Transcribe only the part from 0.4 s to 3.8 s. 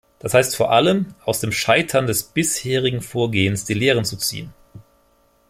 vor allem, aus dem Scheitern des bisherigen Vorgehens die